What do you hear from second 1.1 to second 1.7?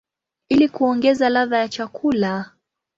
ladha ya